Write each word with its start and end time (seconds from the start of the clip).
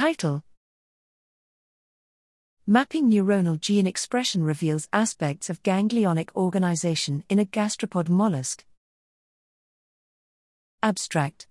Title 0.00 0.42
Mapping 2.66 3.10
neuronal 3.10 3.60
gene 3.60 3.86
expression 3.86 4.42
reveals 4.42 4.88
aspects 4.94 5.50
of 5.50 5.62
ganglionic 5.62 6.30
organization 6.34 7.22
in 7.28 7.38
a 7.38 7.44
gastropod 7.44 8.08
mollusk. 8.08 8.64
Abstract 10.82 11.48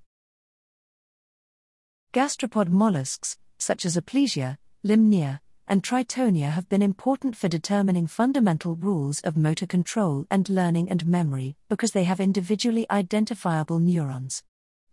Gastropod 2.12 2.70
mollusks, 2.70 3.38
such 3.59 3.85
as 3.85 3.96
Aplysia, 3.96 4.57
Lymnaea, 4.84 5.41
and 5.68 5.84
Tritonia, 5.84 6.50
have 6.50 6.68
been 6.70 6.81
important 6.81 7.36
for 7.36 7.50
determining 7.50 8.07
fundamental 8.07 8.73
rules 8.73 9.21
of 9.21 9.38
motor 9.38 9.68
control 9.68 10.25
and 10.31 10.50
learning 10.50 10.89
and 10.89 11.05
memory 11.05 11.55
because 11.70 11.91
they 11.91 12.05
have 12.05 12.20
individually 12.20 12.88
identifiable 12.89 13.77
neurons. 13.77 14.41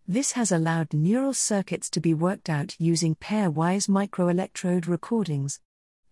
This 0.09 0.32
has 0.32 0.52
allowed 0.52 0.95
neural 0.95 1.34
circuits 1.34 1.91
to 1.91 2.00
be 2.00 2.14
worked 2.14 2.48
out 2.48 2.77
using 2.79 3.16
pairwise 3.16 3.89
microelectrode 3.89 4.86
recordings. 4.86 5.58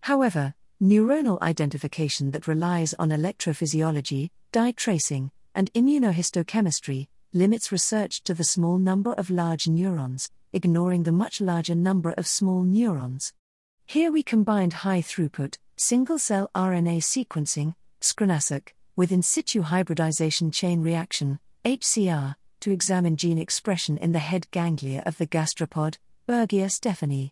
However, 0.01 0.53
neuronal 0.81 1.41
identification 1.41 2.31
that 2.31 2.45
relies 2.45 2.93
on 2.95 3.07
electrophysiology, 3.09 4.31
dye 4.51 4.73
tracing, 4.73 5.31
and 5.53 5.71
immunohistochemistry 5.71 7.07
limits 7.31 7.71
research 7.71 8.21
to 8.25 8.33
the 8.33 8.43
small 8.43 8.77
number 8.77 9.13
of 9.13 9.29
large 9.29 9.65
neurons, 9.69 10.29
ignoring 10.51 11.03
the 11.03 11.13
much 11.13 11.39
larger 11.39 11.75
number 11.75 12.11
of 12.17 12.27
small 12.27 12.63
neurons. 12.63 13.31
Here 13.85 14.11
we 14.11 14.23
combined 14.23 14.73
high 14.73 15.01
throughput, 15.01 15.57
single 15.77 16.19
cell 16.19 16.49
RNA 16.53 16.97
sequencing, 16.97 17.75
SCRNA-seq, 18.01 18.73
with 18.97 19.13
in 19.13 19.21
situ 19.21 19.61
hybridization 19.61 20.51
chain 20.51 20.81
reaction, 20.81 21.39
HCR, 21.63 22.35
to 22.65 22.71
examine 22.71 23.15
gene 23.15 23.37
expression 23.37 23.95
in 23.99 24.11
the 24.11 24.17
head 24.17 24.49
ganglia 24.49 25.03
of 25.05 25.19
the 25.19 25.27
gastropod, 25.27 25.99
Berghia 26.27 26.67
stephani. 26.67 27.31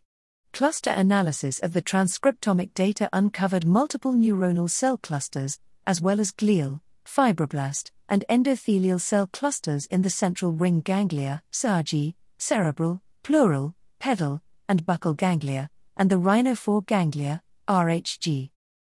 Cluster 0.51 0.91
analysis 0.91 1.57
of 1.57 1.73
the 1.73 1.81
transcriptomic 1.81 2.71
data 2.75 3.09
uncovered 3.11 3.65
multiple 3.65 4.13
neuronal 4.13 4.69
cell 4.69 4.95
clusters, 4.95 5.59
as 5.88 5.99
well 5.99 6.19
as 6.19 6.31
glial, 6.31 6.81
fibroblast, 7.03 7.89
and 8.08 8.23
endothelial 8.30 9.02
cell 9.02 9.25
clusters 9.25 9.88
in 9.88 10.03
the 10.03 10.09
central 10.11 10.52
ring 10.52 10.81
ganglia, 10.81 11.41
Sagi, 11.49 12.15
cerebral, 12.38 13.02
pleural, 13.23 13.73
pedal, 13.97 14.39
and 14.69 14.86
buccal 14.86 15.17
ganglia, 15.17 15.67
and 15.97 16.11
the 16.11 16.19
rhinophore 16.19 16.83
ganglia, 16.83 17.41
RHG. 17.67 18.52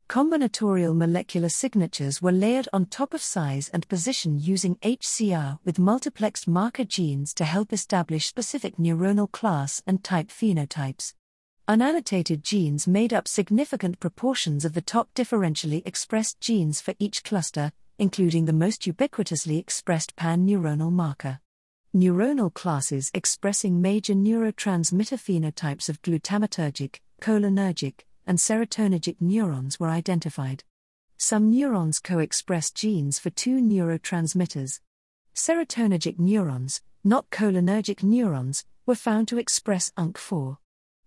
Combinatorial 0.08 0.96
molecular 0.96 1.50
signatures 1.50 2.22
were 2.22 2.32
layered 2.32 2.66
on 2.72 2.86
top 2.86 3.12
of 3.12 3.20
size 3.20 3.68
and 3.74 3.86
position 3.88 4.38
using 4.38 4.76
HCR 4.76 5.58
with 5.66 5.76
multiplexed 5.76 6.48
marker 6.48 6.84
genes 6.84 7.34
to 7.34 7.44
help 7.44 7.74
establish 7.74 8.26
specific 8.26 8.78
neuronal 8.78 9.30
class 9.30 9.82
and 9.86 10.02
type 10.02 10.28
phenotypes. 10.28 11.12
Unannotated 11.68 12.40
genes 12.40 12.88
made 12.88 13.12
up 13.12 13.28
significant 13.28 14.00
proportions 14.00 14.64
of 14.64 14.72
the 14.72 14.80
top 14.80 15.12
differentially 15.14 15.82
expressed 15.84 16.40
genes 16.40 16.80
for 16.80 16.94
each 16.98 17.22
cluster, 17.22 17.70
including 17.98 18.46
the 18.46 18.52
most 18.54 18.86
ubiquitously 18.86 19.58
expressed 19.58 20.16
pan 20.16 20.46
neuronal 20.46 20.90
marker 20.90 21.40
neuronal 21.94 22.52
classes 22.52 23.10
expressing 23.12 23.80
major 23.80 24.14
neurotransmitter 24.14 25.18
phenotypes 25.18 25.88
of 25.88 26.00
glutamatergic, 26.02 26.96
cholinergic, 27.20 28.00
and 28.28 28.38
serotonergic 28.38 29.16
neurons 29.20 29.80
were 29.80 29.88
identified. 29.88 30.62
Some 31.16 31.50
neurons 31.50 31.98
co 31.98 32.18
express 32.18 32.70
genes 32.70 33.18
for 33.18 33.30
two 33.30 33.56
neurotransmitters. 33.56 34.80
Serotonergic 35.34 36.18
neurons, 36.18 36.82
not 37.02 37.30
cholinergic 37.30 38.02
neurons, 38.02 38.64
were 38.84 38.94
found 38.94 39.28
to 39.28 39.38
express 39.38 39.90
UNC4. 39.96 40.58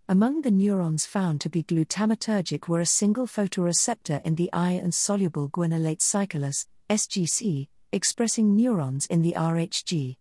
Among 0.10 0.42
the 0.42 0.52
neurons 0.52 1.06
found 1.06 1.40
to 1.42 1.50
be 1.50 1.64
glutamatergic 1.64 2.68
were 2.68 2.82
a 2.82 2.86
single 2.86 3.28
photoreceptor 3.28 4.26
in 4.26 4.36
the 4.36 4.52
eye 4.52 4.72
and 4.72 4.94
soluble 4.94 5.48
guanylate 5.48 6.00
cyclase, 6.00 6.66
SGC, 6.90 7.68
expressing 7.92 8.56
neurons 8.56 9.06
in 9.06 9.22
the 9.22 9.36
RHG. 9.38 10.18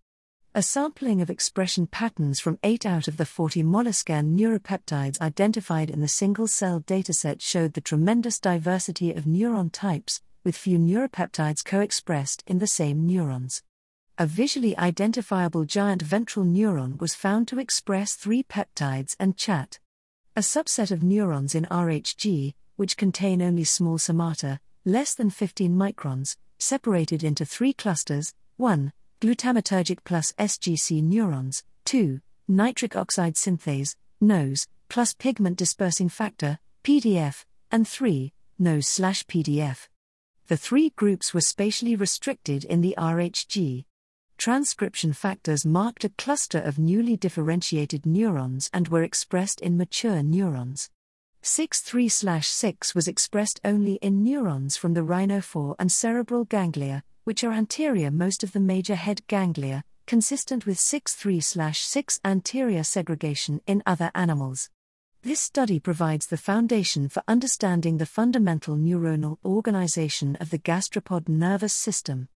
A 0.52 0.62
sampling 0.62 1.22
of 1.22 1.30
expression 1.30 1.86
patterns 1.86 2.40
from 2.40 2.58
8 2.64 2.84
out 2.84 3.06
of 3.06 3.18
the 3.18 3.24
40 3.24 3.62
molluscan 3.62 4.36
neuropeptides 4.36 5.20
identified 5.20 5.90
in 5.90 6.00
the 6.00 6.08
single 6.08 6.48
cell 6.48 6.80
dataset 6.80 7.40
showed 7.40 7.74
the 7.74 7.80
tremendous 7.80 8.40
diversity 8.40 9.12
of 9.12 9.26
neuron 9.26 9.70
types, 9.70 10.22
with 10.42 10.56
few 10.56 10.76
neuropeptides 10.76 11.64
co 11.64 11.78
expressed 11.78 12.42
in 12.48 12.58
the 12.58 12.66
same 12.66 13.06
neurons. 13.06 13.62
A 14.18 14.26
visually 14.26 14.76
identifiable 14.76 15.64
giant 15.64 16.02
ventral 16.02 16.44
neuron 16.44 16.98
was 16.98 17.14
found 17.14 17.46
to 17.46 17.60
express 17.60 18.14
three 18.14 18.42
peptides 18.42 19.14
and 19.20 19.36
ChAT. 19.36 19.78
A 20.34 20.40
subset 20.40 20.90
of 20.90 21.04
neurons 21.04 21.54
in 21.54 21.64
RHG, 21.66 22.54
which 22.74 22.96
contain 22.96 23.40
only 23.40 23.62
small 23.62 23.98
somata, 23.98 24.58
less 24.84 25.14
than 25.14 25.30
15 25.30 25.76
microns, 25.76 26.36
separated 26.58 27.22
into 27.22 27.44
three 27.44 27.72
clusters 27.72 28.34
1 28.56 28.92
glutamatergic 29.20 29.98
plus 30.04 30.32
SGC 30.32 31.02
neurons, 31.02 31.62
2. 31.84 32.20
Nitric 32.48 32.96
oxide 32.96 33.34
synthase, 33.34 33.94
NOS, 34.20 34.66
plus 34.88 35.12
pigment 35.12 35.58
dispersing 35.58 36.08
factor, 36.08 36.58
PDF, 36.82 37.44
and 37.70 37.86
3. 37.86 38.32
NOS 38.58 38.88
slash 38.88 39.24
PDF. 39.26 39.88
The 40.48 40.56
three 40.56 40.90
groups 40.90 41.32
were 41.32 41.40
spatially 41.40 41.96
restricted 41.96 42.64
in 42.64 42.80
the 42.80 42.94
RHG. 42.98 43.84
Transcription 44.36 45.12
factors 45.12 45.66
marked 45.66 46.04
a 46.04 46.08
cluster 46.10 46.58
of 46.58 46.78
newly 46.78 47.16
differentiated 47.16 48.06
neurons 48.06 48.70
and 48.72 48.88
were 48.88 49.02
expressed 49.02 49.60
in 49.60 49.76
mature 49.76 50.22
neurons. 50.22 50.90
6.3 51.42 52.44
6 52.44 52.94
was 52.94 53.06
expressed 53.06 53.60
only 53.64 53.94
in 54.02 54.24
neurons 54.24 54.76
from 54.76 54.94
the 54.94 55.02
rhinophore 55.02 55.76
and 55.78 55.92
cerebral 55.92 56.44
ganglia, 56.44 57.02
which 57.30 57.44
are 57.44 57.52
anterior 57.52 58.10
most 58.10 58.42
of 58.42 58.50
the 58.50 58.58
major 58.58 58.96
head 58.96 59.24
ganglia, 59.28 59.84
consistent 60.04 60.66
with 60.66 60.76
6.3 60.76 61.76
6 61.76 62.20
anterior 62.24 62.82
segregation 62.82 63.60
in 63.68 63.84
other 63.86 64.10
animals. 64.16 64.68
This 65.22 65.38
study 65.38 65.78
provides 65.78 66.26
the 66.26 66.36
foundation 66.36 67.08
for 67.08 67.22
understanding 67.28 67.98
the 67.98 68.04
fundamental 68.04 68.74
neuronal 68.74 69.36
organization 69.44 70.34
of 70.40 70.50
the 70.50 70.58
gastropod 70.58 71.28
nervous 71.28 71.72
system. 71.72 72.26